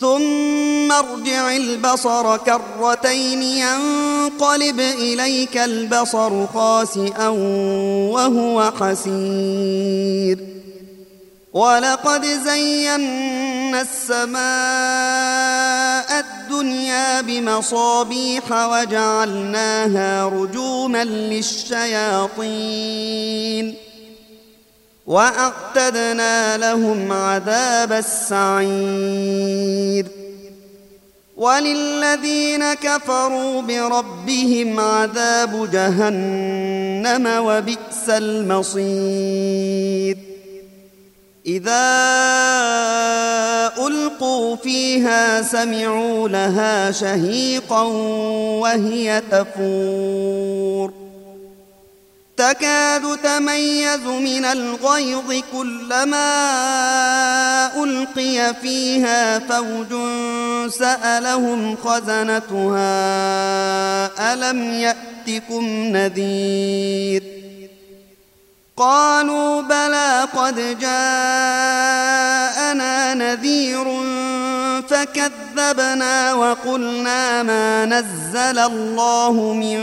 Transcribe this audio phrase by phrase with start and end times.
[0.00, 7.28] ثم ارجع البصر كرتين ينقلب إليك البصر خاسئا
[8.12, 10.38] وهو حسير.
[11.52, 14.36] ولقد زينا السماء
[16.20, 22.26] الدنيا بمصابيح وجعلناها رجوما للشياطين.
[25.06, 30.06] واعتدنا لهم عذاب السعير.
[31.36, 40.16] وللذين كفروا بربهم عذاب جهنم وبئس المصير.
[41.46, 41.86] إذا
[43.86, 47.82] ألقوا فيها سمعوا لها شهيقا
[48.62, 51.05] وهي تفور.
[52.36, 56.26] تكاد تميز من الغيظ كلما
[57.84, 59.88] ألقي فيها فوج
[60.70, 62.92] سألهم خزنتها
[64.32, 67.22] ألم يأتكم نذير؟
[68.76, 70.94] قالوا بلى قد جاءنا
[73.14, 73.84] نذير
[74.88, 79.78] فكذبنا وقلنا ما نزل الله من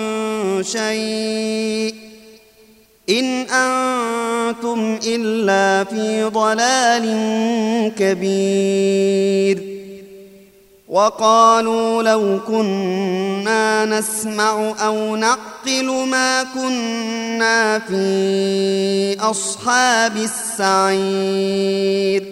[0.64, 2.13] شيء.
[3.10, 7.06] إن أنتم إلا في ضلال
[7.98, 9.74] كبير.
[10.88, 22.24] وقالوا لو كنا نسمع أو نعقل ما كنا في أصحاب السعير.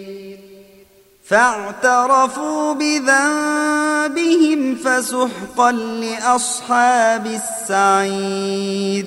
[1.24, 9.06] فاعترفوا بذنبهم فسحقا لأصحاب السعير.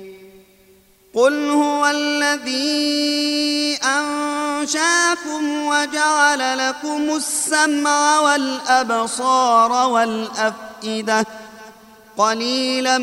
[1.15, 11.25] قل هو الذي أنشاكم وجعل لكم السمع والأبصار والأفئدة
[12.17, 12.97] قليلا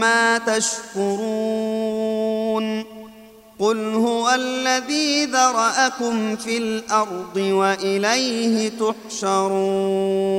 [0.00, 1.38] ما تشكرون
[3.58, 8.72] قل هو الذي ذرأكم في الأرض وإليه
[9.10, 10.38] تحشرون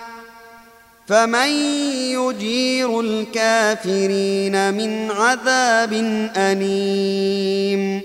[1.07, 1.49] فمن
[2.11, 5.93] يجير الكافرين من عذاب
[6.37, 8.01] أليم.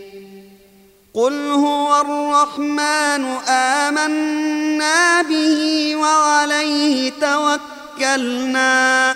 [1.15, 9.15] قل هو الرحمن آمنا به وعليه توكلنا.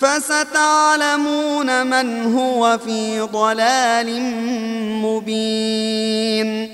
[0.00, 4.20] فستعلمون من هو في ضلال
[5.02, 6.73] مبين.